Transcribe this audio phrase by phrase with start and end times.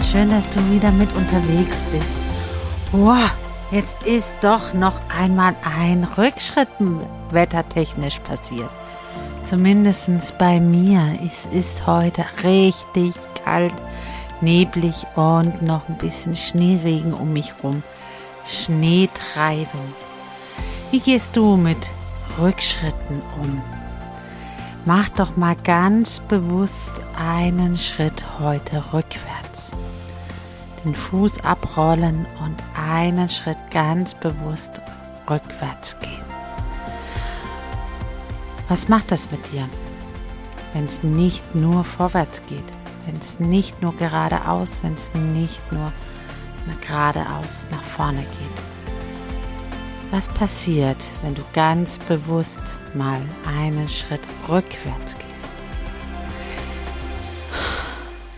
[0.00, 2.16] Schön, dass du wieder mit unterwegs bist.
[2.92, 3.30] Wow,
[3.70, 6.68] jetzt ist doch noch einmal ein Rückschritt
[7.30, 8.70] wettertechnisch passiert.
[9.44, 11.18] Zumindest bei mir.
[11.26, 13.12] Es ist heute richtig
[13.44, 13.74] kalt,
[14.40, 17.82] neblig und noch ein bisschen Schneeregen um mich rum.
[18.46, 19.94] Schnee treiben.
[20.90, 21.88] Wie gehst du mit
[22.40, 23.62] Rückschritten um?
[24.84, 29.41] Mach doch mal ganz bewusst einen Schritt heute rückwärts
[30.84, 34.80] den Fuß abrollen und einen Schritt ganz bewusst
[35.28, 36.24] rückwärts gehen.
[38.68, 39.68] Was macht das mit dir,
[40.72, 42.64] wenn es nicht nur vorwärts geht,
[43.06, 45.92] wenn es nicht nur geradeaus, wenn es nicht nur
[46.80, 48.62] geradeaus nach vorne geht?
[50.10, 55.32] Was passiert, wenn du ganz bewusst mal einen Schritt rückwärts gehst?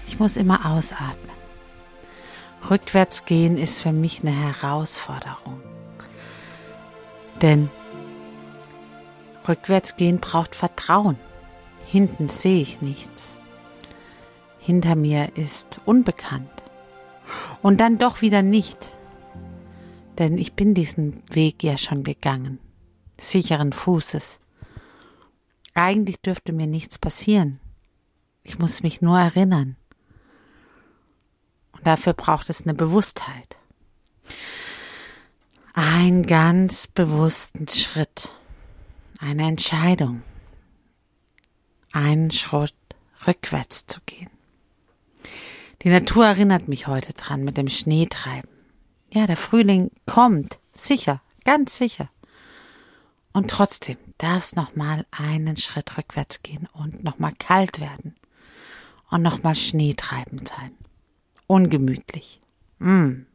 [0.07, 1.34] Ich muss immer ausatmen.
[2.71, 5.61] Rückwärts gehen ist für mich eine Herausforderung.
[7.43, 7.69] Denn
[9.47, 11.17] rückwärts gehen braucht Vertrauen.
[11.87, 13.37] Hinten sehe ich nichts.
[14.59, 16.51] Hinter mir ist unbekannt.
[17.61, 18.93] Und dann doch wieder nicht.
[20.19, 22.59] Denn ich bin diesen Weg ja schon gegangen.
[23.21, 24.39] Sicheren Fußes.
[25.75, 27.61] Eigentlich dürfte mir nichts passieren.
[28.43, 29.77] Ich muss mich nur erinnern.
[31.85, 33.59] Dafür braucht es eine Bewusstheit.
[35.75, 38.33] Einen ganz bewussten Schritt,
[39.19, 40.23] eine Entscheidung,
[41.93, 42.75] einen Schritt
[43.27, 44.31] rückwärts zu gehen.
[45.83, 48.51] Die Natur erinnert mich heute dran mit dem Schneetreiben.
[49.13, 52.09] Ja, der Frühling kommt, sicher, ganz sicher.
[53.35, 58.15] Und trotzdem darf es nochmal einen Schritt rückwärts gehen und nochmal kalt werden
[59.11, 60.73] und nochmal Schneetreiben sein
[61.47, 62.41] ungemütlich.
[62.79, 63.27] Mm.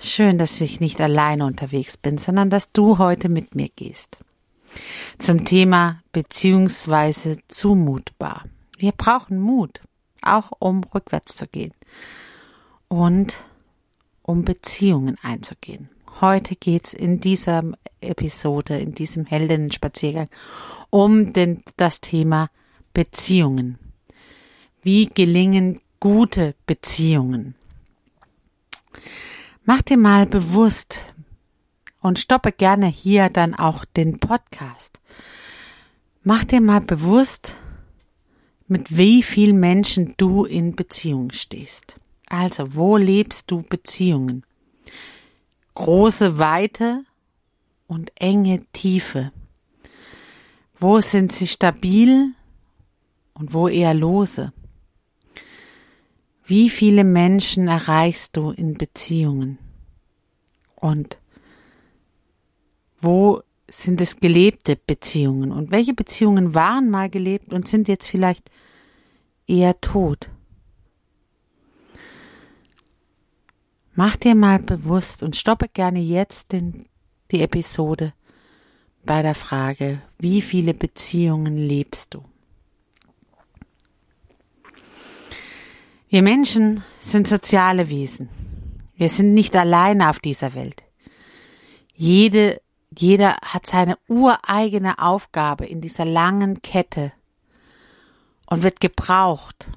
[0.00, 4.18] Schön, dass ich nicht alleine unterwegs bin, sondern dass du heute mit mir gehst.
[5.18, 8.44] Zum Thema beziehungsweise zumutbar.
[8.78, 9.80] Wir brauchen Mut,
[10.22, 11.74] auch um rückwärts zu gehen
[12.88, 13.34] und
[14.22, 15.90] um Beziehungen einzugehen.
[16.20, 17.62] Heute geht's in dieser
[18.00, 20.28] Episode, in diesem Heldinnen-Spaziergang
[20.90, 22.50] um den, das Thema
[22.92, 23.78] Beziehungen.
[24.82, 27.54] Wie gelingen gute Beziehungen?
[29.64, 31.00] Mach dir mal bewusst
[32.00, 34.98] und stoppe gerne hier dann auch den Podcast.
[36.22, 37.56] Mach dir mal bewusst,
[38.68, 41.96] mit wie vielen Menschen du in Beziehung stehst.
[42.26, 44.46] Also, wo lebst du Beziehungen?
[45.74, 47.04] Große Weite
[47.86, 49.30] und enge Tiefe.
[50.78, 52.32] Wo sind sie stabil
[53.34, 54.54] und wo eher lose?
[56.50, 59.58] Wie viele Menschen erreichst du in Beziehungen?
[60.74, 61.16] Und
[63.00, 65.52] wo sind es gelebte Beziehungen?
[65.52, 68.50] Und welche Beziehungen waren mal gelebt und sind jetzt vielleicht
[69.46, 70.28] eher tot?
[73.94, 76.84] Mach dir mal bewusst und stoppe gerne jetzt den,
[77.30, 78.12] die Episode
[79.04, 82.24] bei der Frage, wie viele Beziehungen lebst du?
[86.12, 88.28] Wir Menschen sind soziale Wesen.
[88.96, 90.82] Wir sind nicht alleine auf dieser Welt.
[91.94, 92.60] Jede,
[92.98, 97.12] jeder hat seine ureigene Aufgabe in dieser langen Kette
[98.46, 99.68] und wird gebraucht,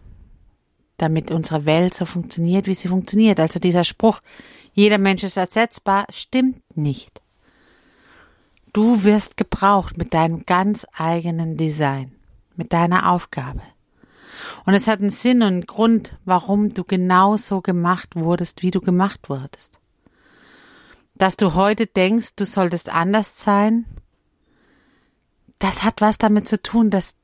[0.98, 3.40] damit unsere Welt so funktioniert, wie sie funktioniert.
[3.40, 4.20] Also dieser Spruch,
[4.74, 7.22] jeder Mensch ist ersetzbar, stimmt nicht.
[8.74, 12.16] Du wirst gebraucht mit deinem ganz eigenen Design,
[12.56, 13.62] mit deiner Aufgabe.
[14.66, 18.82] Und es hat einen Sinn und einen Grund, warum du genauso gemacht wurdest, wie du
[18.82, 19.80] gemacht wurdest.
[21.16, 23.86] Dass du heute denkst, du solltest anders sein,
[25.60, 27.16] das hat was damit zu tun, dass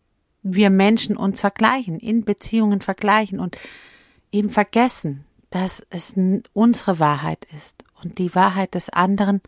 [0.43, 3.57] wir Menschen uns vergleichen, in Beziehungen vergleichen und
[4.31, 6.15] eben vergessen, dass es
[6.53, 9.41] unsere Wahrheit ist und die Wahrheit des anderen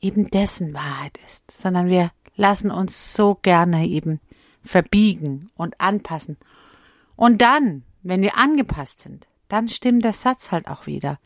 [0.00, 4.20] eben dessen Wahrheit ist, sondern wir lassen uns so gerne eben
[4.64, 6.36] verbiegen und anpassen.
[7.22, 11.20] Und dann, wenn wir angepasst sind, dann stimmt der Satz halt auch wieder.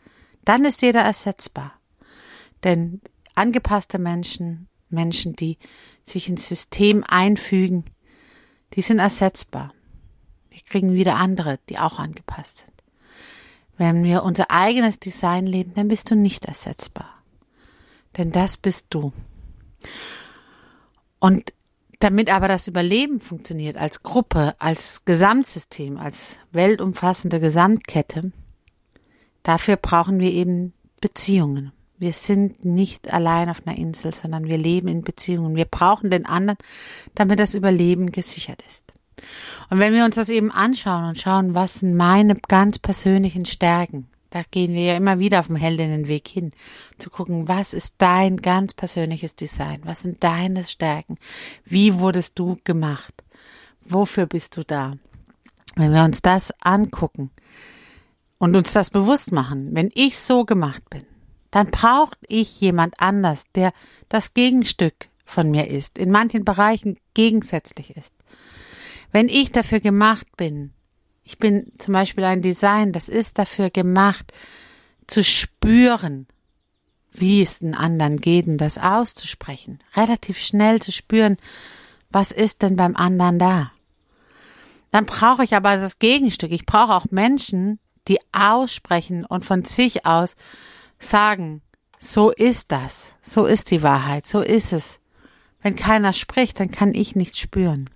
[0.45, 1.73] Dann ist jeder ersetzbar.
[2.65, 3.01] Denn
[3.35, 5.57] angepasste Menschen, Menschen, die
[6.05, 7.87] sich ins System einfügen,
[8.75, 9.73] die sind ersetzbar.
[10.51, 12.75] Wir kriegen wieder andere, die auch angepasst sind.
[13.79, 17.23] Wenn wir unser eigenes Design leben, dann bist du nicht ersetzbar.
[18.19, 19.15] Denn das bist du.
[21.21, 21.55] Und
[21.99, 28.33] damit aber das Überleben funktioniert als Gruppe, als Gesamtsystem, als weltumfassende Gesamtkette,
[29.43, 31.73] dafür brauchen wir eben Beziehungen.
[31.99, 35.57] Wir sind nicht allein auf einer Insel, sondern wir leben in Beziehungen.
[35.57, 36.59] Wir brauchen den anderen,
[37.15, 38.93] damit das Überleben gesichert ist.
[39.71, 44.09] Und wenn wir uns das eben anschauen und schauen, was sind meine ganz persönlichen Stärken,
[44.31, 46.53] da gehen wir ja immer wieder auf dem Heldinnenweg hin,
[46.99, 49.81] zu gucken, was ist dein ganz persönliches Design?
[49.85, 51.19] Was sind deine Stärken?
[51.65, 53.25] Wie wurdest du gemacht?
[53.85, 54.95] Wofür bist du da?
[55.77, 57.31] Wenn wir uns das angucken
[58.39, 61.05] und uns das bewusst machen, wenn ich so gemacht bin,
[61.51, 63.73] dann braucht ich jemand anders, der
[64.09, 68.15] das Gegenstück von mir ist, in manchen Bereichen gegensätzlich ist.
[69.13, 70.73] Wenn ich dafür gemacht bin,
[71.27, 74.33] ich bin zum Beispiel ein Design, das ist dafür gemacht,
[75.09, 76.29] zu spüren,
[77.13, 81.37] wie es den anderen geht und das auszusprechen, relativ schnell zu spüren,
[82.11, 83.73] was ist denn beim anderen da.
[84.93, 86.53] Dann brauche ich aber das Gegenstück.
[86.53, 90.37] Ich brauche auch Menschen, die aussprechen und von sich aus
[91.01, 91.61] sagen,
[91.99, 95.01] so ist das, so ist die Wahrheit, so ist es.
[95.61, 97.91] Wenn keiner spricht, dann kann ich nichts spüren.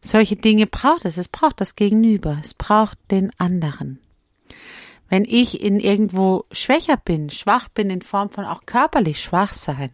[0.00, 4.00] Solche Dinge braucht es, es braucht das Gegenüber, es braucht den anderen.
[5.08, 9.90] Wenn ich in irgendwo schwächer bin, schwach bin in Form von auch körperlich schwach sein,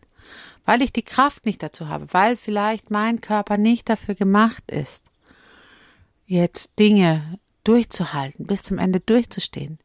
[0.65, 5.11] weil ich die Kraft nicht dazu habe, weil vielleicht mein Körper nicht dafür gemacht ist,
[6.27, 9.79] jetzt Dinge durchzuhalten, bis zum Ende durchzustehen,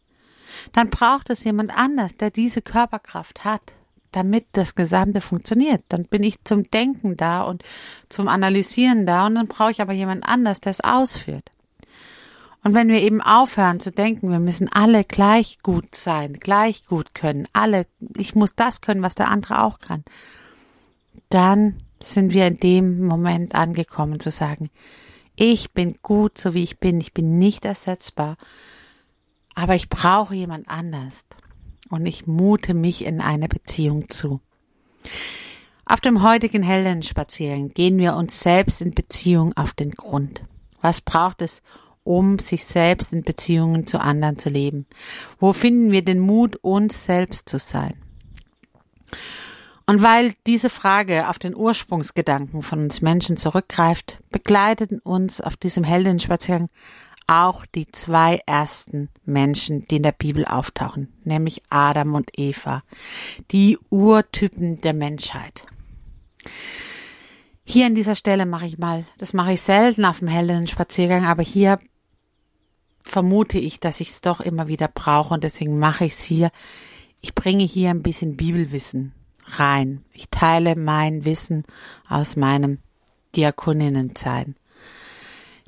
[0.71, 3.73] dann braucht es jemand anders, der diese Körperkraft hat,
[4.11, 5.83] damit das Gesamte funktioniert.
[5.89, 7.63] Dann bin ich zum Denken da und
[8.09, 11.51] zum Analysieren da und dann brauche ich aber jemand anders, der es ausführt.
[12.63, 17.13] Und wenn wir eben aufhören zu denken, wir müssen alle gleich gut sein, gleich gut
[17.13, 17.85] können, alle,
[18.17, 20.03] ich muss das können, was der andere auch kann,
[21.29, 24.69] dann sind wir in dem Moment angekommen zu sagen,
[25.35, 28.37] ich bin gut, so wie ich bin, ich bin nicht ersetzbar,
[29.55, 31.25] aber ich brauche jemand anders
[31.89, 34.41] und ich mute mich in eine Beziehung zu.
[35.85, 40.43] Auf dem heutigen Heldenspaziergang gehen wir uns selbst in Beziehung auf den Grund.
[40.81, 41.61] Was braucht es,
[42.03, 44.85] um sich selbst in Beziehungen zu anderen zu leben?
[45.39, 47.93] Wo finden wir den Mut, uns selbst zu sein?
[49.85, 55.85] Und weil diese Frage auf den Ursprungsgedanken von uns Menschen zurückgreift, begleiteten uns auf diesem
[55.85, 56.67] Heldenspaziergang
[57.27, 62.83] auch die zwei ersten Menschen, die in der Bibel auftauchen, nämlich Adam und Eva,
[63.51, 65.65] die Urtypen der Menschheit.
[67.65, 71.25] Hier an dieser Stelle mache ich mal, das mache ich selten auf dem hellen Spaziergang,
[71.25, 71.79] aber hier
[73.03, 76.51] vermute ich, dass ich es doch immer wieder brauche und deswegen mache ich es hier.
[77.19, 79.13] Ich bringe hier ein bisschen Bibelwissen
[79.45, 80.05] rein.
[80.13, 81.63] Ich teile mein Wissen
[82.07, 82.79] aus meinem
[83.35, 84.55] Diakoninnenzeiten.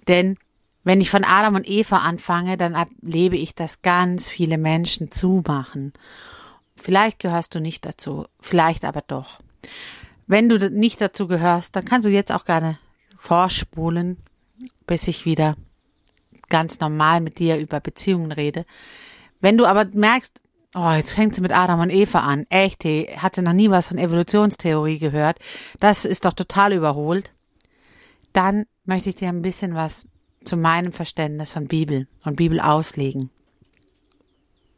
[0.08, 0.38] Denn
[0.84, 5.94] wenn ich von Adam und Eva anfange, dann erlebe ich, dass ganz viele Menschen zumachen.
[6.76, 9.40] Vielleicht gehörst du nicht dazu, vielleicht aber doch.
[10.28, 12.80] Wenn du nicht dazu gehörst, dann kannst du jetzt auch gerne
[13.18, 14.18] vorspulen,
[14.88, 15.56] bis ich wieder
[16.48, 18.66] ganz normal mit dir über Beziehungen rede.
[19.42, 20.42] Wenn du aber merkst,
[20.76, 23.70] oh, jetzt fängt sie mit Adam und Eva an, echt, hey, hat sie noch nie
[23.70, 25.40] was von Evolutionstheorie gehört,
[25.80, 27.32] das ist doch total überholt,
[28.34, 30.08] dann möchte ich dir ein bisschen was
[30.44, 33.30] zu meinem Verständnis von Bibel und Bibel auslegen,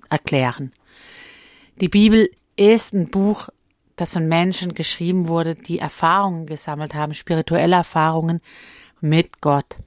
[0.09, 0.71] erklären.
[1.79, 3.49] Die Bibel ist ein Buch,
[3.95, 8.41] das von Menschen geschrieben wurde, die Erfahrungen gesammelt haben, spirituelle Erfahrungen
[8.99, 9.77] mit Gott.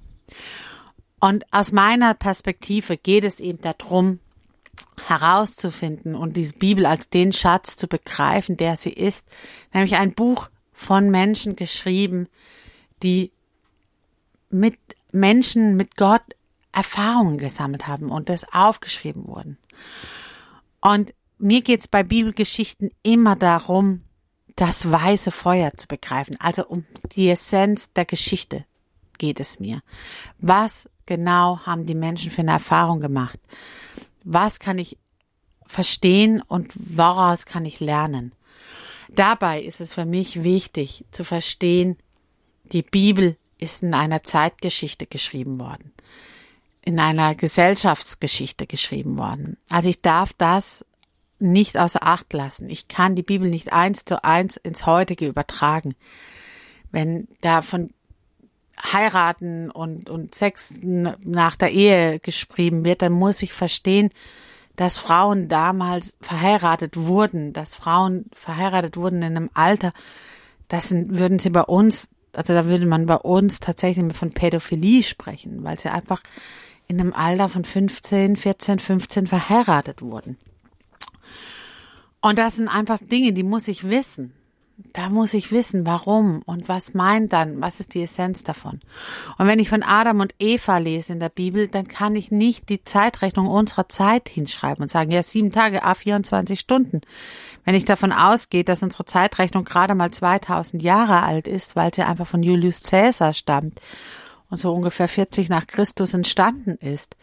[1.21, 4.21] Und aus meiner Perspektive geht es eben darum,
[5.07, 9.27] herauszufinden und diese Bibel als den Schatz zu begreifen, der sie ist,
[9.73, 12.29] nämlich ein Buch von Menschen geschrieben,
[13.03, 13.33] die
[14.51, 14.79] mit
[15.15, 16.23] Menschen mit Gott
[16.73, 19.59] Erfahrungen gesammelt haben und das aufgeschrieben wurden.
[20.81, 24.03] Und mir geht's bei Bibelgeschichten immer darum,
[24.57, 28.65] das weiße Feuer zu begreifen, also um die Essenz der Geschichte
[29.19, 29.81] geht es mir.
[30.39, 33.39] Was genau haben die Menschen für eine Erfahrung gemacht?
[34.25, 34.99] Was kann ich
[35.67, 38.33] verstehen und woraus kann ich lernen?
[39.09, 41.97] Dabei ist es für mich wichtig zu verstehen,
[42.73, 45.93] die Bibel ist in einer Zeitgeschichte geschrieben worden,
[46.83, 49.57] in einer Gesellschaftsgeschichte geschrieben worden.
[49.69, 50.85] Also ich darf das
[51.39, 52.71] nicht außer Acht lassen.
[52.71, 55.95] Ich kann die Bibel nicht eins zu eins ins heutige übertragen.
[56.91, 57.91] Wenn da von
[58.83, 64.11] heiraten und, und Sex nach der Ehe geschrieben wird, dann muss ich verstehen,
[64.77, 69.93] dass Frauen damals verheiratet wurden, dass Frauen verheiratet wurden in einem Alter,
[70.69, 75.65] das würden sie bei uns, also da würde man bei uns tatsächlich von Pädophilie sprechen,
[75.65, 76.23] weil sie einfach
[76.87, 80.37] in einem Alter von 15, 14, 15 verheiratet wurden.
[82.21, 84.35] Und das sind einfach Dinge, die muss ich wissen
[84.77, 88.81] da muss ich wissen, warum und was meint dann, was ist die Essenz davon.
[89.39, 92.69] Und wenn ich von Adam und Eva lese in der Bibel, dann kann ich nicht
[92.69, 97.03] die Zeitrechnung unserer Zeit hinschreiben und sagen, ja, sieben Tage, a 24 Stunden.
[97.65, 102.03] Wenn ich davon ausgehe, dass unsere Zeitrechnung gerade mal 2000 Jahre alt ist, weil sie
[102.03, 103.81] einfach von Julius Caesar stammt
[104.51, 107.17] und so ungefähr 40 nach Christus entstanden ist,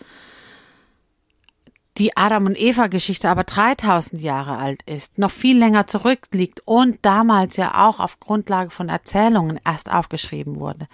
[1.97, 6.99] die Adam und Eva Geschichte aber 3000 Jahre alt ist, noch viel länger zurückliegt und
[7.01, 10.87] damals ja auch auf Grundlage von Erzählungen erst aufgeschrieben wurde.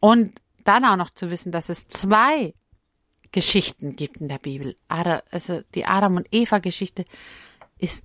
[0.00, 2.54] Und dann auch noch zu wissen, dass es zwei
[3.32, 4.76] Geschichten gibt in der Bibel.
[4.88, 7.04] Also die Adam und Eva Geschichte
[7.78, 8.04] ist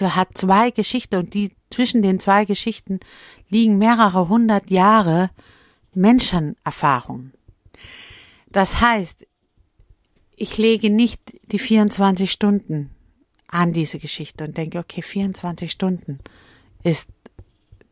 [0.00, 3.00] hat zwei Geschichten und die zwischen den zwei Geschichten
[3.48, 5.30] liegen mehrere hundert Jahre
[5.94, 7.32] Menschenerfahrung.
[8.50, 9.26] Das heißt,
[10.40, 12.90] ich lege nicht die 24 Stunden
[13.48, 16.18] an diese Geschichte und denke, okay, 24 Stunden
[16.82, 17.10] ist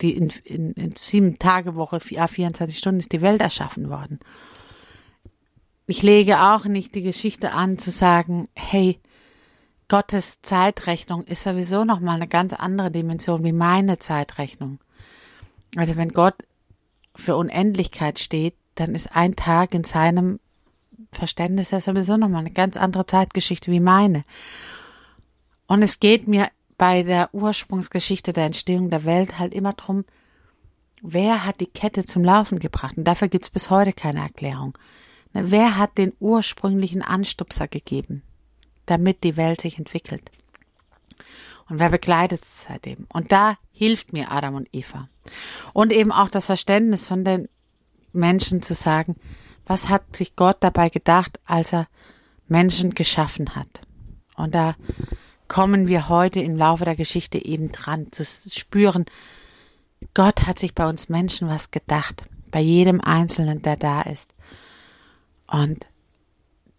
[0.00, 4.20] die in, in, in sieben Tage Woche, 24 Stunden ist die Welt erschaffen worden.
[5.86, 9.00] Ich lege auch nicht die Geschichte an zu sagen, hey,
[9.88, 14.80] Gottes Zeitrechnung ist sowieso nochmal eine ganz andere Dimension wie meine Zeitrechnung.
[15.76, 16.34] Also wenn Gott
[17.14, 20.40] für Unendlichkeit steht, dann ist ein Tag in seinem
[21.16, 24.24] Verständnis ist sowieso nochmal eine ganz andere Zeitgeschichte wie meine.
[25.66, 30.04] Und es geht mir bei der Ursprungsgeschichte der Entstehung der Welt halt immer drum,
[31.02, 32.96] wer hat die Kette zum Laufen gebracht?
[32.96, 34.76] Und dafür gibt's bis heute keine Erklärung.
[35.32, 38.22] Ne, wer hat den ursprünglichen Anstupser gegeben,
[38.86, 40.30] damit die Welt sich entwickelt?
[41.68, 43.06] Und wer begleitet es seitdem?
[43.08, 45.08] Und da hilft mir Adam und Eva.
[45.72, 47.48] Und eben auch das Verständnis von den
[48.12, 49.16] Menschen zu sagen,
[49.66, 51.88] was hat sich Gott dabei gedacht, als er
[52.48, 53.82] Menschen geschaffen hat?
[54.36, 54.76] Und da
[55.48, 59.04] kommen wir heute im Laufe der Geschichte eben dran zu spüren,
[60.14, 64.34] Gott hat sich bei uns Menschen was gedacht, bei jedem Einzelnen, der da ist.
[65.46, 65.86] Und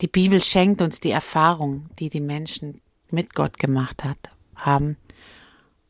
[0.02, 4.18] die Bibel schenkt uns die Erfahrung, die die Menschen mit Gott gemacht hat,
[4.56, 4.98] haben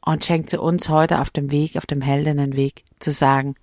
[0.02, 3.56] und schenkt sie uns heute auf dem Weg, auf dem Heldinnenweg zu sagen,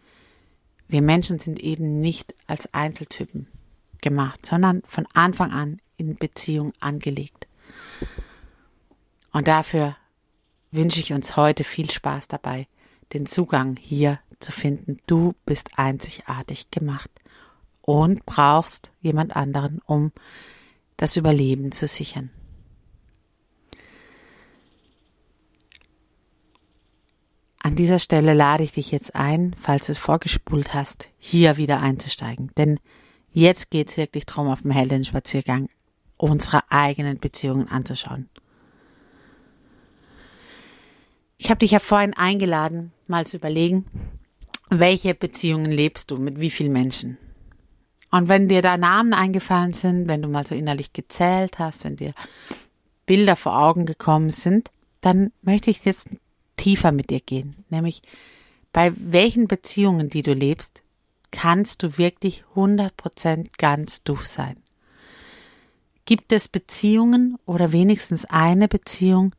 [0.88, 3.48] wir Menschen sind eben nicht als Einzeltypen
[4.00, 7.46] gemacht, sondern von Anfang an in Beziehung angelegt.
[9.32, 9.96] Und dafür
[10.70, 12.66] wünsche ich uns heute viel Spaß dabei,
[13.12, 14.98] den Zugang hier zu finden.
[15.06, 17.10] Du bist einzigartig gemacht
[17.82, 20.12] und brauchst jemand anderen, um
[20.96, 22.30] das Überleben zu sichern.
[27.64, 31.80] An dieser Stelle lade ich dich jetzt ein, falls du es vorgespult hast, hier wieder
[31.80, 32.50] einzusteigen.
[32.58, 32.78] Denn
[33.32, 35.70] jetzt geht es wirklich darum, auf dem Heldenspaziergang
[36.18, 38.28] unsere eigenen Beziehungen anzuschauen.
[41.38, 43.86] Ich habe dich ja vorhin eingeladen, mal zu überlegen,
[44.68, 47.16] welche Beziehungen lebst du, mit wie vielen Menschen?
[48.10, 51.96] Und wenn dir da Namen eingefallen sind, wenn du mal so innerlich gezählt hast, wenn
[51.96, 52.12] dir
[53.06, 56.10] Bilder vor Augen gekommen sind, dann möchte ich jetzt
[56.56, 58.02] tiefer mit dir gehen, nämlich
[58.72, 60.82] bei welchen Beziehungen, die du lebst,
[61.30, 64.56] kannst du wirklich 100% ganz du sein.
[66.04, 69.34] Gibt es Beziehungen oder wenigstens eine Beziehung,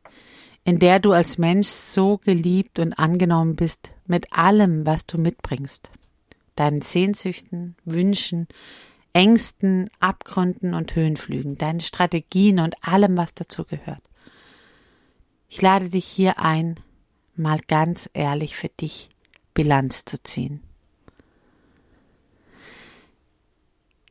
[0.64, 5.90] in der du als Mensch so geliebt und angenommen bist mit allem, was du mitbringst?
[6.56, 8.48] Deinen Sehnsüchten, Wünschen,
[9.12, 14.02] Ängsten, Abgründen und Höhenflügen, deinen Strategien und allem, was dazu gehört.
[15.48, 16.80] Ich lade dich hier ein,
[17.38, 19.08] mal ganz ehrlich für dich
[19.54, 20.62] Bilanz zu ziehen.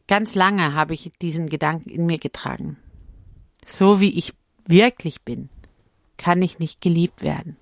[0.08, 2.77] Ganz lange habe ich diesen Gedanken in mir getragen.
[3.65, 4.34] So wie ich
[4.67, 5.50] wirklich bin,
[6.17, 7.58] kann ich nicht geliebt werden.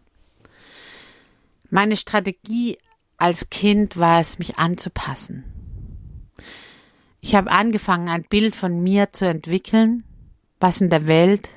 [1.70, 2.78] Meine Strategie
[3.18, 5.46] als Kind war es, mich anzupassen.
[7.22, 10.04] Ich habe angefangen, ein Bild von mir zu entwickeln,
[10.60, 11.50] was in der Welt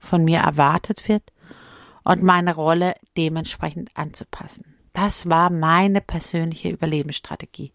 [0.00, 1.22] von mir erwartet wird
[2.04, 4.74] und meine Rolle dementsprechend anzupassen.
[4.92, 7.72] Das war meine persönliche Überlebensstrategie.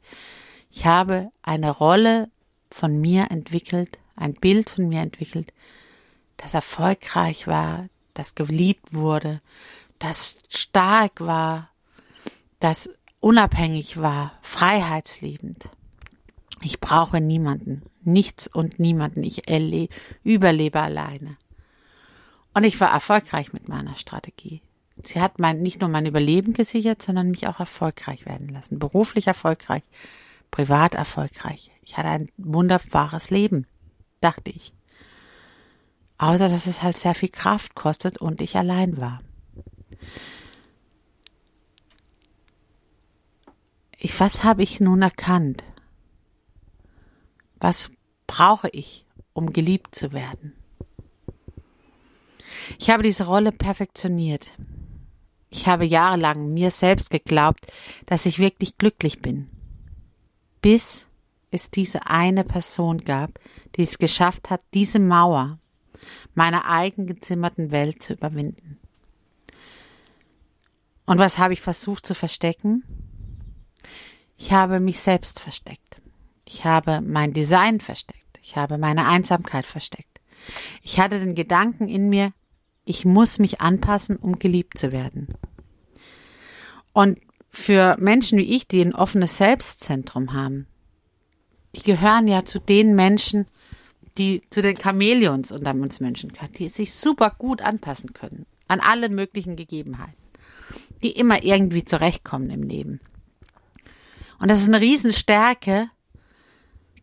[0.69, 2.29] Ich habe eine Rolle
[2.69, 5.53] von mir entwickelt, ein Bild von mir entwickelt,
[6.37, 9.41] das erfolgreich war, das geliebt wurde,
[9.99, 11.69] das stark war,
[12.59, 15.69] das unabhängig war, freiheitsliebend.
[16.61, 19.23] Ich brauche niemanden, nichts und niemanden.
[19.23, 19.43] Ich
[20.23, 21.37] überlebe alleine.
[22.57, 24.63] Und ich war erfolgreich mit meiner Strategie.
[25.03, 28.79] Sie hat mein, nicht nur mein Überleben gesichert, sondern mich auch erfolgreich werden lassen.
[28.79, 29.83] Beruflich erfolgreich,
[30.49, 31.69] privat erfolgreich.
[31.83, 33.67] Ich hatte ein wunderbares Leben,
[34.21, 34.73] dachte ich.
[36.17, 39.21] Außer dass es halt sehr viel Kraft kostet und ich allein war.
[43.99, 45.63] Ich, was habe ich nun erkannt?
[47.59, 47.91] Was
[48.25, 50.55] brauche ich, um geliebt zu werden?
[52.79, 54.51] Ich habe diese Rolle perfektioniert.
[55.49, 57.67] Ich habe jahrelang mir selbst geglaubt,
[58.05, 59.49] dass ich wirklich glücklich bin.
[60.61, 61.07] Bis
[61.51, 63.39] es diese eine Person gab,
[63.75, 65.59] die es geschafft hat, diese Mauer
[66.35, 68.79] meiner eigen gezimmerten Welt zu überwinden.
[71.05, 72.83] Und was habe ich versucht zu verstecken?
[74.37, 76.01] Ich habe mich selbst versteckt.
[76.45, 78.39] Ich habe mein Design versteckt.
[78.41, 80.21] Ich habe meine Einsamkeit versteckt.
[80.81, 82.33] Ich hatte den Gedanken in mir,
[82.87, 85.35] ich muss mich anpassen, um geliebt zu werden.
[86.93, 90.67] Und für Menschen wie ich, die ein offenes Selbstzentrum haben,
[91.75, 93.45] die gehören ja zu den Menschen,
[94.17, 98.79] die zu den Chamäleons unter uns Menschen gehören, die sich super gut anpassen können an
[98.79, 100.17] alle möglichen Gegebenheiten,
[101.03, 102.99] die immer irgendwie zurechtkommen im Leben.
[104.39, 105.89] Und das ist eine Riesenstärke,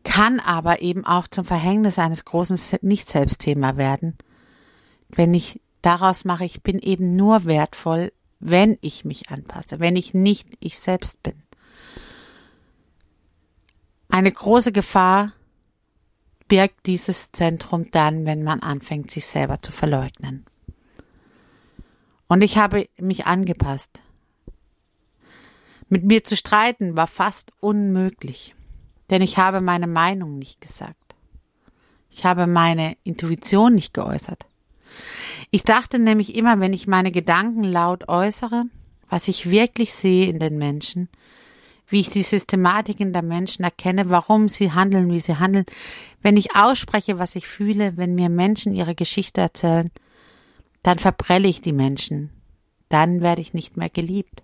[0.05, 4.17] kann aber eben auch zum Verhängnis eines großen Nicht-Selbstthema werden,
[5.09, 10.15] wenn ich daraus mache, ich bin eben nur wertvoll, wenn ich mich anpasse, wenn ich
[10.15, 11.35] nicht ich selbst bin.
[14.09, 15.33] Eine große Gefahr
[16.47, 20.45] birgt dieses Zentrum dann, wenn man anfängt, sich selber zu verleugnen.
[22.29, 24.01] Und ich habe mich angepasst.
[25.89, 28.55] Mit mir zu streiten war fast unmöglich,
[29.11, 31.15] denn ich habe meine Meinung nicht gesagt.
[32.11, 34.47] Ich habe meine Intuition nicht geäußert.
[35.55, 38.65] Ich dachte nämlich immer, wenn ich meine Gedanken laut äußere,
[39.09, 41.09] was ich wirklich sehe in den Menschen,
[41.87, 45.65] wie ich die Systematiken der Menschen erkenne, warum sie handeln, wie sie handeln,
[46.23, 49.93] wenn ich ausspreche, was ich fühle, wenn mir Menschen ihre Geschichte erzählen,
[50.83, 52.31] dann verbrelle ich die Menschen,
[52.89, 54.43] dann werde ich nicht mehr geliebt.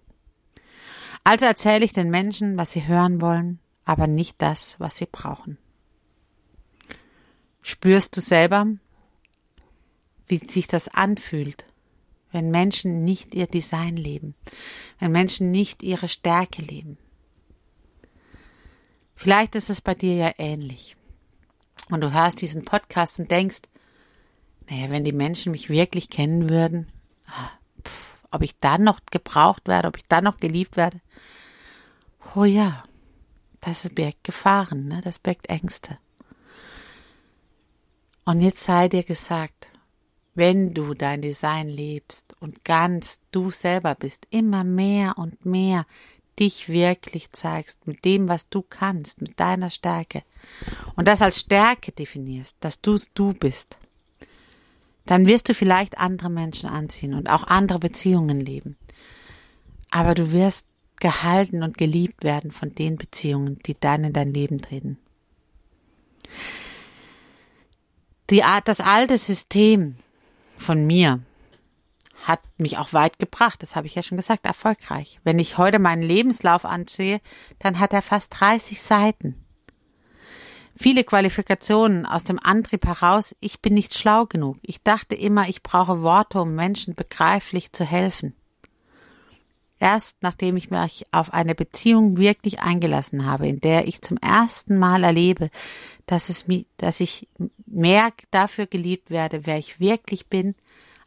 [1.24, 5.58] Also erzähle ich den Menschen, was sie hören wollen, aber nicht das, was sie brauchen.
[7.62, 8.68] Spürst du selber,
[10.30, 11.66] wie sich das anfühlt,
[12.32, 14.34] wenn Menschen nicht ihr Design leben,
[14.98, 16.98] wenn Menschen nicht ihre Stärke leben?
[19.16, 20.96] Vielleicht ist es bei dir ja ähnlich.
[21.90, 23.62] Und du hörst diesen Podcast und denkst,
[24.68, 26.90] naja, wenn die Menschen mich wirklich kennen würden,
[27.26, 27.50] ah,
[27.82, 31.00] pff, ob ich dann noch gebraucht werde, ob ich dann noch geliebt werde.
[32.34, 32.84] Oh ja,
[33.58, 35.00] das birgt Gefahren, ne?
[35.02, 35.98] das birgt Ängste.
[38.24, 39.69] Und jetzt sei dir gesagt,
[40.40, 45.84] wenn du dein Design lebst und ganz du selber bist, immer mehr und mehr
[46.38, 50.22] dich wirklich zeigst, mit dem, was du kannst, mit deiner Stärke,
[50.96, 53.78] und das als Stärke definierst, dass du du bist,
[55.04, 58.78] dann wirst du vielleicht andere Menschen anziehen und auch andere Beziehungen leben.
[59.90, 60.64] Aber du wirst
[61.00, 64.96] gehalten und geliebt werden von den Beziehungen, die dann in dein Leben treten.
[68.30, 69.96] Die Art, das alte System
[70.60, 71.20] von mir
[72.24, 73.62] hat mich auch weit gebracht.
[73.62, 75.20] Das habe ich ja schon gesagt, erfolgreich.
[75.24, 77.20] Wenn ich heute meinen Lebenslauf ansehe,
[77.58, 79.44] dann hat er fast 30 Seiten
[80.80, 84.56] viele Qualifikationen aus dem Antrieb heraus, ich bin nicht schlau genug.
[84.62, 88.34] Ich dachte immer, ich brauche Worte, um Menschen begreiflich zu helfen.
[89.80, 94.78] Erst nachdem ich mich auf eine Beziehung wirklich eingelassen habe, in der ich zum ersten
[94.78, 95.50] Mal erlebe,
[96.04, 97.28] dass es mich, dass ich
[97.66, 100.54] mehr dafür geliebt werde, wer ich wirklich bin,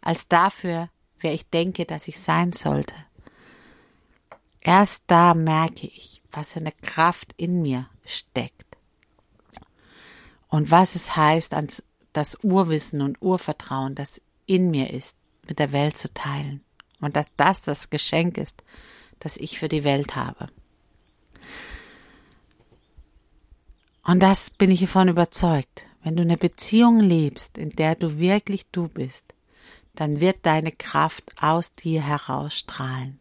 [0.01, 2.95] als dafür, wer ich denke, dass ich sein sollte.
[4.59, 8.65] Erst da merke ich, was für eine Kraft in mir steckt.
[10.47, 11.53] und was es heißt,
[12.12, 15.15] das Urwissen und Urvertrauen, das in mir ist,
[15.47, 16.63] mit der Welt zu teilen.
[17.04, 18.63] Und dass das das Geschenk ist,
[19.20, 20.50] das ich für die Welt habe.
[24.04, 25.86] Und das bin ich davon überzeugt.
[26.04, 29.34] Wenn du eine Beziehung lebst, in der du wirklich du bist,
[29.96, 33.20] dann wird deine Kraft aus dir herausstrahlen.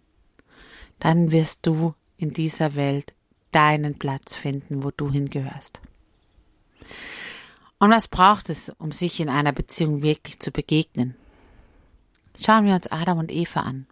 [0.98, 3.14] Dann wirst du in dieser Welt
[3.52, 5.80] deinen Platz finden, wo du hingehörst.
[7.78, 11.16] Und was braucht es, um sich in einer Beziehung wirklich zu begegnen?
[12.40, 13.86] Schauen wir uns Adam und Eva an.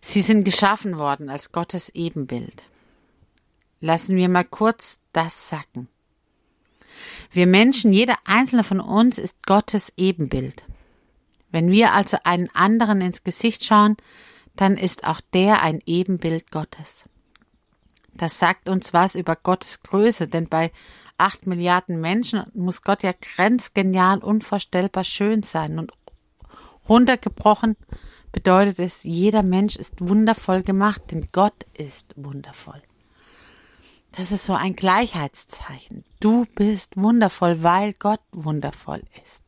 [0.00, 2.64] Sie sind geschaffen worden als Gottes Ebenbild.
[3.80, 5.88] Lassen wir mal kurz das sacken.
[7.30, 10.64] Wir Menschen, jeder einzelne von uns ist Gottes Ebenbild.
[11.50, 13.96] Wenn wir also einen anderen ins Gesicht schauen,
[14.54, 17.08] dann ist auch der ein Ebenbild Gottes.
[18.14, 20.72] Das sagt uns was über Gottes Größe, denn bei
[21.18, 25.78] acht Milliarden Menschen muss Gott ja grenzgenial, unvorstellbar schön sein.
[25.78, 25.92] Und
[26.88, 27.76] runtergebrochen
[28.32, 32.82] bedeutet es, jeder Mensch ist wundervoll gemacht, denn Gott ist wundervoll.
[34.12, 36.04] Das ist so ein Gleichheitszeichen.
[36.20, 39.42] Du bist wundervoll, weil Gott wundervoll ist.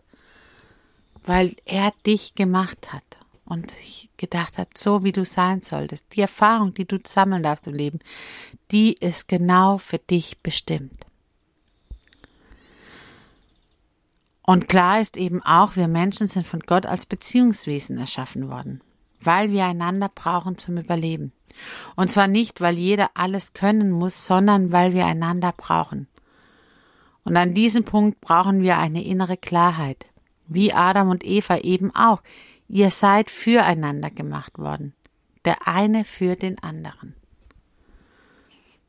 [1.24, 3.05] Weil er dich gemacht hat
[3.46, 6.14] und sich gedacht hat, so wie du sein solltest.
[6.14, 7.98] Die Erfahrung, die du sammeln darfst im Leben,
[8.70, 11.08] die ist genau für dich bestimmt.
[14.48, 18.80] Und klar ist eben auch, wir Menschen sind von Gott als Beziehungswesen erschaffen worden,
[19.20, 21.32] weil wir einander brauchen zum Überleben.
[21.96, 26.08] Und zwar nicht, weil jeder alles können muss, sondern weil wir einander brauchen.
[27.24, 30.06] Und an diesem Punkt brauchen wir eine innere Klarheit,
[30.46, 32.22] wie Adam und Eva eben auch.
[32.68, 34.94] Ihr seid füreinander gemacht worden,
[35.44, 37.14] der eine für den anderen.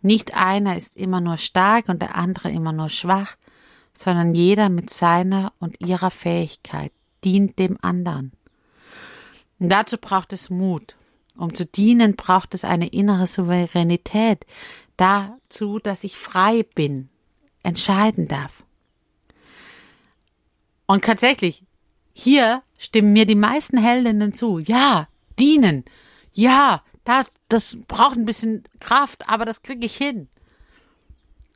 [0.02, 3.36] Nicht einer ist immer nur stark und der andere immer nur schwach,
[4.00, 6.92] sondern jeder mit seiner und ihrer Fähigkeit
[7.24, 8.32] dient dem anderen.
[9.60, 10.96] Und dazu braucht es Mut
[11.40, 14.46] um zu dienen, braucht es eine innere Souveränität
[14.98, 17.10] dazu, dass ich frei bin,
[17.64, 18.64] entscheiden darf.
[20.86, 21.64] Und tatsächlich,
[22.14, 24.60] hier stimmen mir die meisten Heldinnen zu.
[24.60, 25.08] Ja,
[25.40, 25.86] dienen.
[26.34, 30.28] Ja, das, das braucht ein bisschen Kraft, aber das kriege ich hin.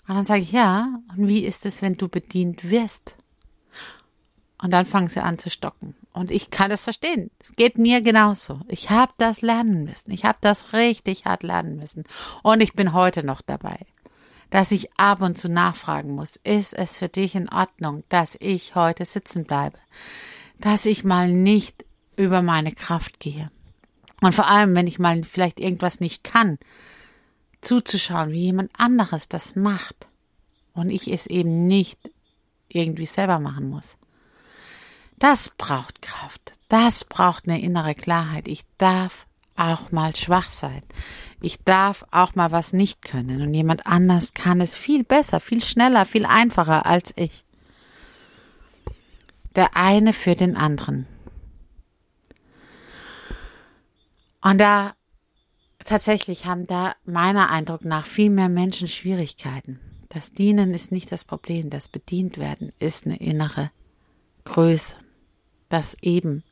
[0.08, 3.16] Und dann sage ich, ja, und wie ist es, wenn du bedient wirst?
[4.62, 5.96] Und dann fangen sie an zu stocken.
[6.14, 7.32] Und ich kann das verstehen.
[7.40, 8.62] Es geht mir genauso.
[8.68, 10.12] Ich habe das lernen müssen.
[10.12, 12.04] Ich habe das richtig hart lernen müssen.
[12.44, 13.80] Und ich bin heute noch dabei,
[14.52, 18.76] dass ich ab und zu nachfragen muss, ist es für dich in Ordnung, dass ich
[18.76, 19.80] heute sitzen bleibe?
[20.60, 21.84] Dass ich mal nicht
[22.16, 23.52] über meine Kraft gehe.
[24.22, 26.60] Und vor allem, wenn ich mal vielleicht irgendwas nicht kann,
[27.66, 30.08] zuzuschauen, wie jemand anderes das macht.
[30.74, 32.00] Und ich es eben nicht
[32.68, 33.98] irgendwie selber machen muss.
[35.18, 36.54] Das braucht Kraft.
[36.70, 38.48] Das braucht eine innere Klarheit.
[38.48, 40.82] Ich darf auch mal schwach sein.
[41.42, 43.42] Ich darf auch mal was nicht können.
[43.42, 47.46] Und jemand anders kann es viel besser, viel schneller, viel einfacher als ich.
[49.56, 51.06] Der eine für den anderen.
[54.42, 54.96] Und da
[55.86, 59.80] tatsächlich haben da meiner Eindruck nach viel mehr Menschen Schwierigkeiten.
[60.10, 63.72] Das Dienen ist nicht das Problem, das bedient werden ist eine innere
[64.46, 64.96] Größe
[65.74, 66.44] das eben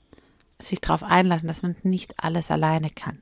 [0.60, 3.20] sich darauf einlassen, dass man nicht alles alleine kann.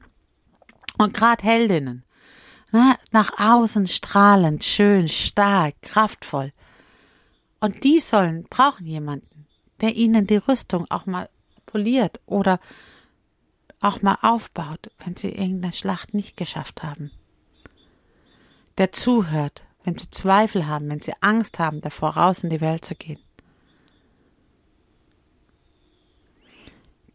[0.98, 2.04] Und gerade Heldinnen,
[2.72, 6.54] ne, nach außen strahlend, schön, stark, kraftvoll.
[7.60, 9.45] Und die sollen, brauchen jemanden,
[9.82, 11.30] der ihnen die Rüstung auch mal
[11.65, 12.62] poliert oder
[13.81, 17.11] auch mal aufbaut, wenn sie irgendeine Schlacht nicht geschafft haben.
[18.77, 22.85] Der zuhört, wenn sie Zweifel haben, wenn sie Angst haben, davor raus in die Welt
[22.85, 23.19] zu gehen.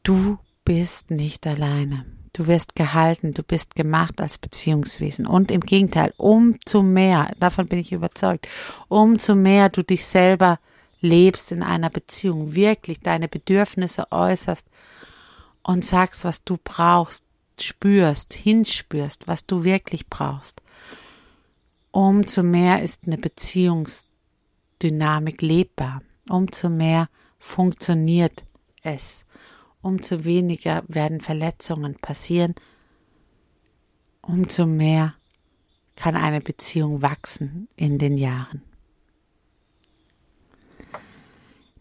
[0.02, 2.04] Du bist nicht alleine.
[2.34, 5.26] Du wirst gehalten, du bist gemacht als Beziehungswesen.
[5.26, 8.48] Und im Gegenteil, umso mehr, davon bin ich überzeugt,
[8.88, 10.58] umso mehr du dich selber
[11.00, 14.66] lebst in einer Beziehung, wirklich deine Bedürfnisse äußerst
[15.64, 17.24] und sagst, was du brauchst,
[17.60, 20.62] spürst, hinspürst, was du wirklich brauchst,
[21.90, 28.44] umso mehr ist eine Beziehungsdynamik lebbar, umso mehr funktioniert
[28.82, 29.26] es
[29.84, 32.54] umso weniger werden Verletzungen passieren,
[34.22, 35.14] umso mehr
[35.94, 38.62] kann eine Beziehung wachsen in den Jahren.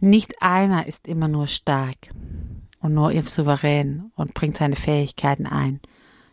[0.01, 2.09] Nicht einer ist immer nur stark
[2.83, 5.79] und nur souverän und bringt seine Fähigkeiten ein,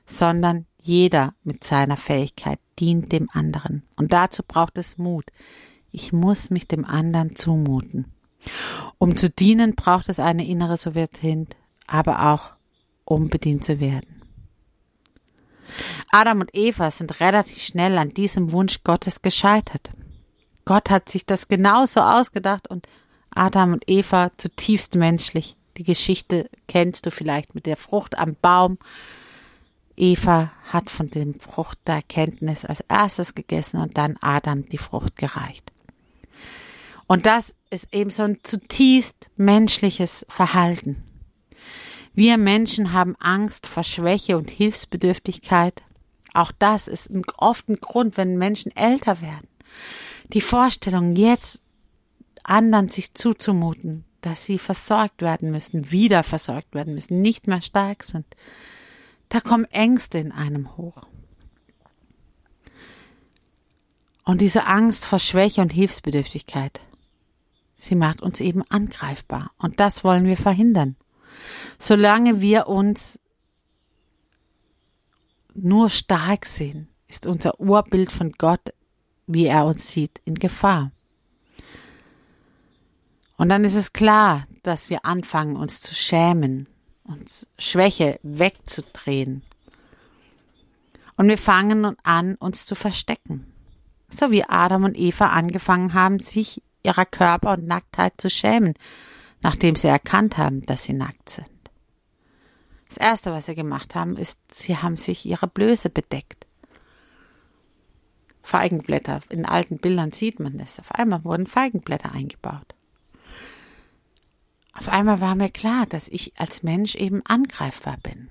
[0.05, 3.85] sondern jeder mit seiner Fähigkeit dient dem anderen.
[3.97, 5.27] Und dazu braucht es Mut,
[5.93, 8.13] Ich muss mich dem anderen zumuten.
[8.99, 12.53] Um zu dienen, braucht es eine innere Souveränität, aber auch
[13.05, 14.23] um bedient zu werden.
[16.11, 19.91] Adam und Eva sind relativ schnell an diesem Wunsch Gottes gescheitert.
[20.65, 22.89] Gott hat sich das genauso ausgedacht und
[23.31, 25.57] Adam und Eva zutiefst menschlich.
[25.77, 28.79] Die Geschichte kennst du vielleicht mit der Frucht am Baum.
[29.97, 35.17] Eva hat von dem Frucht der Erkenntnis als erstes gegessen und dann Adam die Frucht
[35.17, 35.73] gereicht.
[37.07, 41.03] Und das ist eben so ein zutiefst menschliches Verhalten.
[42.15, 45.83] Wir Menschen haben Angst vor Schwäche und Hilfsbedürftigkeit.
[46.35, 49.49] Auch das ist oft ein Grund, wenn Menschen älter werden.
[50.33, 51.63] Die Vorstellung, jetzt
[52.43, 58.05] anderen sich zuzumuten, dass sie versorgt werden müssen, wieder versorgt werden müssen, nicht mehr stark
[58.05, 58.27] sind.
[59.29, 61.07] Da kommen Ängste in einem hoch.
[64.25, 66.81] Und diese Angst vor Schwäche und Hilfsbedürftigkeit,
[67.77, 69.53] sie macht uns eben angreifbar.
[69.59, 70.97] Und das wollen wir verhindern.
[71.79, 73.19] Solange wir uns
[75.55, 78.73] nur stark sehen, ist unser Urbild von Gott,
[79.27, 80.93] wie er uns sieht, in Gefahr.
[83.41, 86.67] Und dann ist es klar, dass wir anfangen, uns zu schämen,
[87.05, 89.43] uns Schwäche wegzudrehen.
[91.17, 93.51] Und wir fangen an, uns zu verstecken.
[94.11, 98.75] So wie Adam und Eva angefangen haben, sich ihrer Körper und Nacktheit zu schämen,
[99.41, 101.49] nachdem sie erkannt haben, dass sie nackt sind.
[102.89, 106.47] Das Erste, was sie gemacht haben, ist, sie haben sich ihre Blöße bedeckt.
[108.43, 110.79] Feigenblätter, in alten Bildern sieht man das.
[110.79, 112.75] Auf einmal wurden Feigenblätter eingebaut.
[114.73, 118.31] Auf einmal war mir klar, dass ich als Mensch eben angreifbar bin.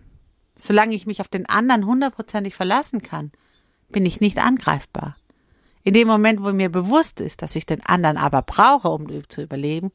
[0.56, 3.32] Solange ich mich auf den anderen hundertprozentig verlassen kann,
[3.90, 5.16] bin ich nicht angreifbar.
[5.84, 9.42] In dem Moment, wo mir bewusst ist, dass ich den anderen aber brauche, um zu
[9.42, 9.92] überleben,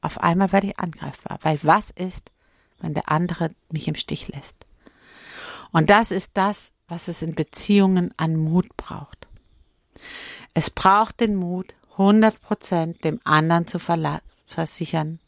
[0.00, 1.38] auf einmal werde ich angreifbar.
[1.42, 2.32] Weil was ist,
[2.80, 4.66] wenn der andere mich im Stich lässt?
[5.72, 9.26] Und das ist das, was es in Beziehungen an Mut braucht.
[10.52, 15.20] Es braucht den Mut, 100 Prozent dem anderen zu versichern,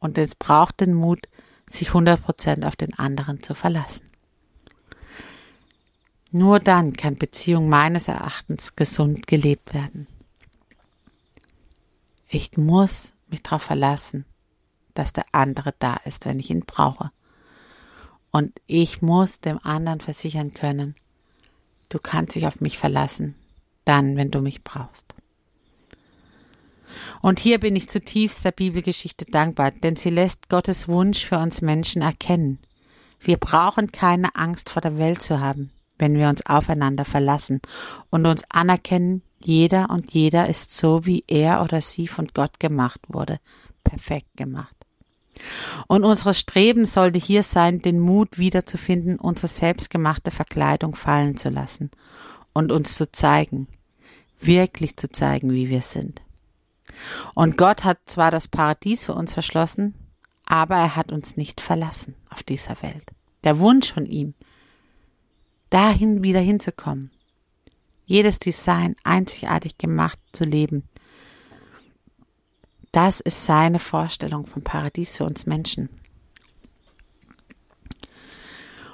[0.00, 1.28] und es braucht den Mut,
[1.68, 4.02] sich 100% auf den anderen zu verlassen.
[6.32, 10.06] Nur dann kann Beziehung meines Erachtens gesund gelebt werden.
[12.28, 14.24] Ich muss mich darauf verlassen,
[14.94, 17.10] dass der andere da ist, wenn ich ihn brauche.
[18.30, 20.94] Und ich muss dem anderen versichern können,
[21.88, 23.34] du kannst dich auf mich verlassen,
[23.84, 25.09] dann, wenn du mich brauchst.
[27.22, 31.62] Und hier bin ich zutiefst der Bibelgeschichte dankbar, denn sie lässt Gottes Wunsch für uns
[31.62, 32.58] Menschen erkennen.
[33.20, 37.60] Wir brauchen keine Angst vor der Welt zu haben, wenn wir uns aufeinander verlassen
[38.08, 43.00] und uns anerkennen, jeder und jeder ist so, wie er oder sie von Gott gemacht
[43.08, 43.38] wurde,
[43.84, 44.74] perfekt gemacht.
[45.86, 51.90] Und unser Streben sollte hier sein, den Mut wiederzufinden, unsere selbstgemachte Verkleidung fallen zu lassen
[52.52, 53.68] und uns zu zeigen,
[54.40, 56.22] wirklich zu zeigen, wie wir sind.
[57.34, 59.94] Und Gott hat zwar das Paradies für uns verschlossen,
[60.44, 63.04] aber er hat uns nicht verlassen auf dieser Welt.
[63.44, 64.34] Der Wunsch von ihm,
[65.70, 67.10] dahin wieder hinzukommen,
[68.04, 70.88] jedes Design einzigartig gemacht zu leben,
[72.92, 75.88] das ist seine Vorstellung vom Paradies für uns Menschen.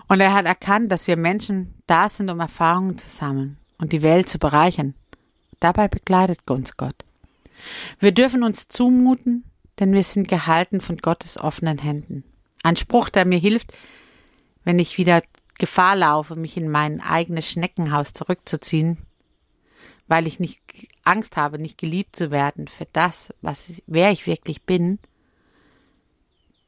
[0.09, 4.03] Und er hat erkannt, dass wir Menschen da sind, um Erfahrungen zu sammeln und die
[4.03, 4.95] Welt zu bereichern.
[5.59, 7.06] Dabei begleitet uns Gott.
[7.99, 9.45] Wir dürfen uns zumuten,
[9.79, 12.25] denn wir sind gehalten von Gottes offenen Händen.
[12.63, 13.73] Ein Spruch, der mir hilft,
[14.65, 15.23] wenn ich wieder
[15.59, 18.99] Gefahr laufe, mich in mein eigenes Schneckenhaus zurückzuziehen,
[20.07, 20.61] weil ich nicht
[21.05, 24.99] Angst habe, nicht geliebt zu werden für das, was wer ich wirklich bin.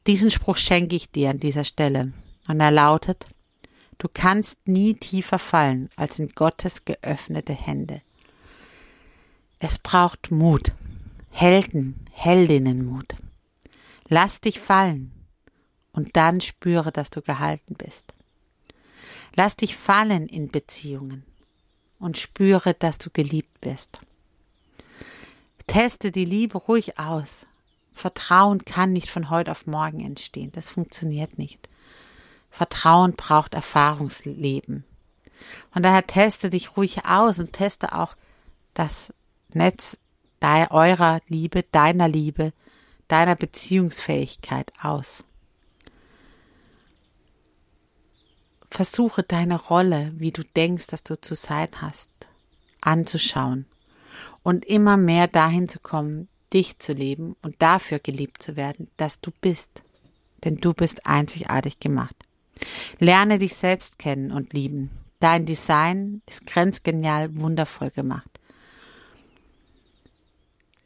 [0.07, 2.13] Diesen Spruch schenke ich dir an dieser Stelle.
[2.49, 3.27] Und er lautet,
[3.99, 8.01] du kannst nie tiefer fallen als in Gottes geöffnete Hände.
[9.61, 10.73] Es braucht Mut,
[11.31, 13.17] Helden, Heldinnenmut.
[14.09, 15.13] Lass dich fallen
[15.93, 18.15] und dann spüre, dass du gehalten bist.
[19.35, 21.25] Lass dich fallen in Beziehungen
[21.99, 24.01] und spüre, dass du geliebt bist.
[25.67, 27.47] Teste die Liebe ruhig aus.
[27.93, 30.51] Vertrauen kann nicht von heute auf morgen entstehen.
[30.53, 31.69] Das funktioniert nicht.
[32.51, 34.85] Vertrauen braucht Erfahrungsleben.
[35.73, 38.17] Von daher teste dich ruhig aus und teste auch
[38.73, 39.13] das
[39.53, 39.99] Netz
[40.43, 42.53] de eurer Liebe, deiner Liebe,
[43.09, 45.25] deiner Beziehungsfähigkeit aus.
[48.71, 52.11] Versuche deine Rolle, wie du denkst, dass du zu sein hast,
[52.81, 53.65] anzuschauen
[54.43, 59.21] und immer mehr dahin zu kommen, dich zu leben und dafür geliebt zu werden, dass
[59.21, 59.83] du bist.
[60.45, 62.15] Denn du bist einzigartig gemacht.
[62.99, 64.91] Lerne dich selbst kennen und lieben.
[65.21, 68.38] Dein Design ist grenzgenial wundervoll gemacht.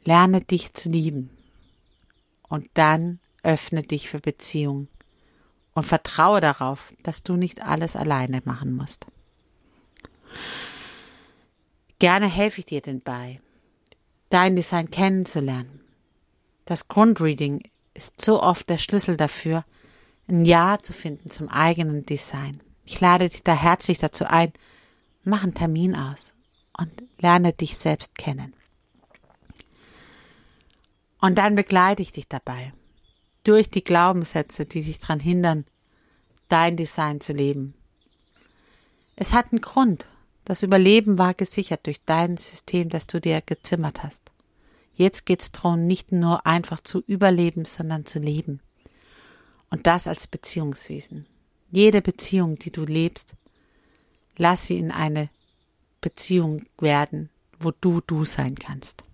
[0.05, 1.29] Lerne dich zu lieben.
[2.47, 4.87] Und dann öffne dich für Beziehungen.
[5.73, 9.07] Und vertraue darauf, dass du nicht alles alleine machen musst.
[11.99, 13.39] Gerne helfe ich dir denn bei,
[14.29, 15.79] dein Design kennenzulernen.
[16.65, 17.63] Das Grundreading
[17.93, 19.65] ist so oft der Schlüssel dafür,
[20.27, 22.61] ein Ja zu finden zum eigenen Design.
[22.85, 24.53] Ich lade dich da herzlich dazu ein,
[25.23, 26.33] mach einen Termin aus
[26.77, 28.53] und lerne dich selbst kennen.
[31.23, 32.73] Und dann begleite ich dich dabei
[33.45, 35.63] durch die Glaubenssätze, die dich daran hindern,
[36.49, 37.75] dein Design zu leben.
[39.15, 40.05] Es hat einen Grund.
[40.43, 44.33] Das Überleben war gesichert durch dein System, das du dir gezimmert hast.
[44.95, 48.59] Jetzt geht's darum, nicht nur einfach zu überleben, sondern zu leben.
[49.69, 51.25] Und das als Beziehungswesen.
[51.71, 53.35] Jede Beziehung, die du lebst,
[54.35, 55.29] lass sie in eine
[56.01, 57.29] Beziehung werden,
[57.61, 59.05] wo du du sein kannst.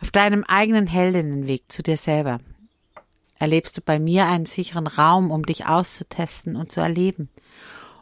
[0.00, 2.40] Auf deinem eigenen Heldinnenweg zu dir selber
[3.38, 7.28] erlebst du bei mir einen sicheren Raum, um dich auszutesten und zu erleben,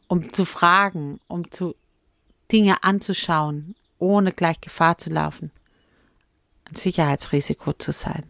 [0.07, 1.74] um zu fragen, um zu
[2.52, 5.50] Dinge anzuschauen, ohne gleich Gefahr zu laufen,
[6.68, 8.24] ein Sicherheitsrisiko zu sein.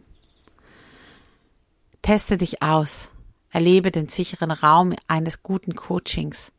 [2.01, 3.09] Teste dich aus,
[3.49, 6.51] erlebe den sicheren Raum eines guten Coachings.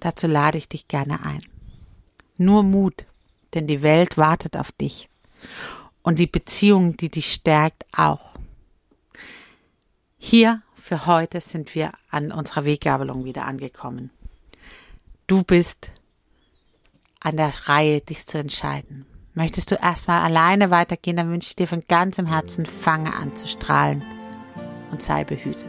[0.00, 1.44] Dazu lade ich dich gerne ein.
[2.36, 3.06] Nur Mut,
[3.54, 5.08] denn die Welt wartet auf dich
[6.04, 8.30] und die Beziehung, die dich stärkt, auch.
[10.16, 14.10] Hier für heute sind wir an unserer Weggabelung wieder angekommen.
[15.26, 15.90] Du bist
[17.20, 19.06] an der Reihe, dich zu entscheiden.
[19.32, 23.48] Möchtest du erstmal alleine weitergehen, dann wünsche ich dir von ganzem Herzen, fange an zu
[23.48, 24.04] strahlen
[24.92, 25.64] und sei behütet.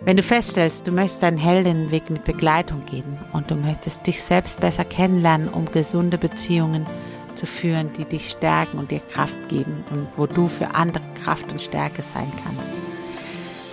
[0.00, 4.60] Wenn du feststellst, du möchtest deinen Heldinnenweg mit Begleitung gehen und du möchtest dich selbst
[4.60, 6.86] besser kennenlernen, um gesunde Beziehungen
[7.36, 11.50] zu führen, die dich stärken und dir Kraft geben und wo du für andere Kraft
[11.50, 12.70] und Stärke sein kannst,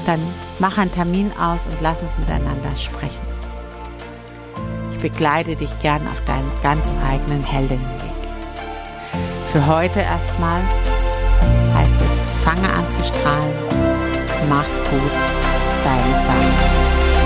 [0.06, 0.20] dann
[0.60, 3.28] mach einen Termin aus und lass uns miteinander sprechen.
[4.91, 8.08] Ich begleite dich gern auf deinem ganz eigenen Heldinnenweg.
[9.52, 10.62] Für heute erstmal
[11.74, 13.54] heißt es, fange an zu strahlen.
[14.50, 15.12] Mach's gut,
[15.84, 17.16] deine Sarah.